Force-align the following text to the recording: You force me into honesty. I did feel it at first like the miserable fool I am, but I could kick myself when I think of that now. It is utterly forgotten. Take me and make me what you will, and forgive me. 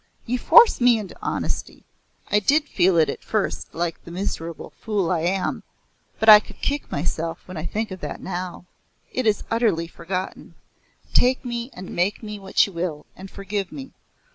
You 0.25 0.39
force 0.39 0.81
me 0.81 0.97
into 0.97 1.15
honesty. 1.21 1.85
I 2.31 2.39
did 2.39 2.63
feel 2.67 2.97
it 2.97 3.07
at 3.07 3.23
first 3.23 3.75
like 3.75 4.03
the 4.03 4.09
miserable 4.09 4.71
fool 4.81 5.11
I 5.11 5.19
am, 5.19 5.61
but 6.19 6.27
I 6.27 6.39
could 6.39 6.59
kick 6.59 6.91
myself 6.91 7.47
when 7.47 7.55
I 7.55 7.67
think 7.67 7.91
of 7.91 7.99
that 7.99 8.19
now. 8.19 8.65
It 9.11 9.27
is 9.27 9.43
utterly 9.51 9.85
forgotten. 9.87 10.55
Take 11.13 11.45
me 11.45 11.69
and 11.73 11.95
make 11.95 12.23
me 12.23 12.39
what 12.39 12.65
you 12.65 12.73
will, 12.73 13.05
and 13.15 13.29
forgive 13.29 13.71
me. 13.71 13.93